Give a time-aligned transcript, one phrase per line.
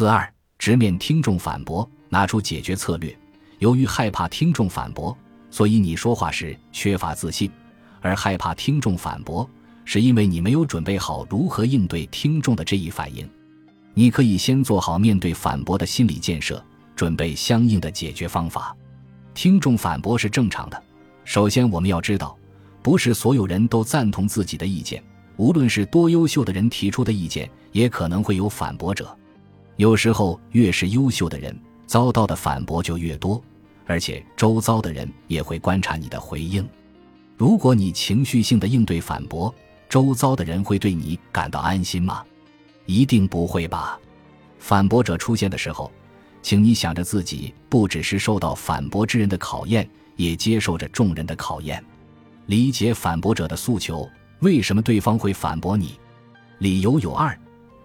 [0.00, 0.26] 四二，
[0.58, 3.14] 直面听众反驳，拿出解决策略。
[3.58, 5.14] 由于害怕听众反驳，
[5.50, 7.50] 所以你说话时缺乏自信；
[8.00, 9.46] 而害怕听众反驳，
[9.84, 13.28] 是因为你没有准备好如何应对听众的这一反应。
[13.92, 16.64] 你可以先做好面对反驳的心理建设，
[16.96, 18.74] 准备相应的解决方法。
[19.34, 20.82] 听众反驳是正常的。
[21.26, 22.34] 首先，我们要知道，
[22.80, 25.04] 不是所有人都赞同自己的意见。
[25.36, 29.14] 无论是多优秀的人提出的意见，也可能会有反驳者。
[29.80, 33.42] 有时候，越是优秀的人，遭到的反驳就越多，
[33.86, 36.68] 而且周遭的人也会观察你的回应。
[37.38, 39.54] 如果你情绪性的应对反驳，
[39.88, 42.22] 周遭的人会对你感到安心吗？
[42.84, 43.98] 一定不会吧。
[44.58, 45.90] 反驳者出现的时候，
[46.42, 51.82] 请你想着自己不只是受到反驳之人的考验，也接受着众人的考验，
[52.44, 54.06] 理解反驳者的诉求。
[54.40, 55.98] 为什么对方会反驳你？
[56.58, 57.34] 理由有二：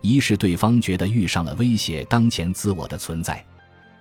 [0.08, 3.44] 一是对方觉得遇上了威胁当前自我的存在。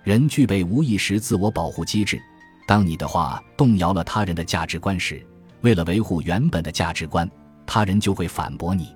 [0.03, 2.21] 人具备无意识自我保护机制，
[2.67, 5.25] 当你的话动摇了他人的价值观时，
[5.61, 7.29] 为了维护原本的价值观，
[7.65, 8.89] 他人就会反驳你。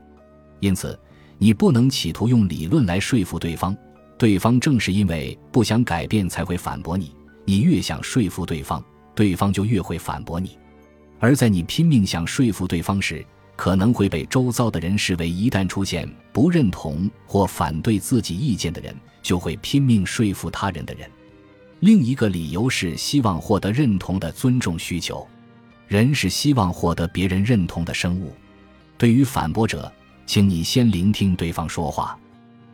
[0.60, 0.98] 因此，
[1.38, 3.76] 你不能企图用理论来说服对方，
[4.18, 7.16] 对方正是因为不想改变才会反驳你。
[7.46, 8.84] 你越想说服对方，
[9.16, 10.58] 对方就越会反驳你。
[11.20, 13.26] 而在你拼命想说服对方时，
[13.60, 21.12] 可能会被周遭的人视为一旦出现不认同或反对自己意见的人，就会拼命说服他人的人。
[21.82, 25.28] 另一个理由是希望获得认同的尊重需求。
[25.90, 28.34] 人是希望获得别人认同的生物。
[28.98, 29.92] 对于反驳者，
[30.26, 32.18] 请你先聆听对方说话，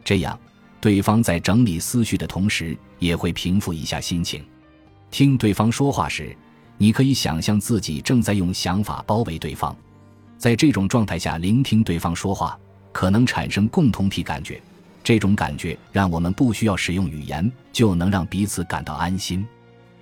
[0.03, 0.39] 这样
[0.79, 4.45] 对方在整理思绪的同时也会平复一下心情。
[5.09, 6.37] 听对方说话时，
[6.77, 9.75] 你可以想象自己正在用想法包围对方。
[10.37, 12.57] 在这种状态下，聆听对方说话，
[12.91, 14.61] 可能产生共同体感觉。
[15.03, 19.45] 这种感觉让我们不需要使用语言，就能让彼此感到安心。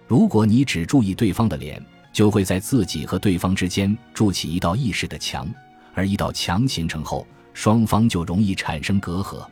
[0.08, 5.48] 如果你只注意对方的脸，就会在自己和对方之间筑起一道意识的墙，
[5.94, 9.46] 而一道墙形成后，双方就容易产生隔阂。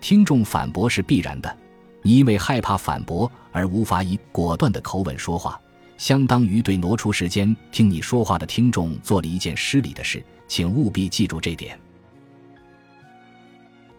[0.00, 1.56] 听众反驳是必然的，
[2.02, 5.60] 你因为害怕反驳而无法以果断的口吻说话。
[5.96, 11.78] 相当于对挪出时间听你说话的听众做了一件失礼的事，请务必记住这点。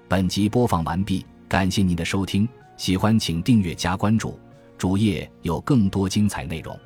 [0.08, 2.48] 本集播放完毕，感谢您的收听，
[2.78, 4.40] 喜欢请订阅加关注，
[4.78, 6.78] 主页有更多精彩内容。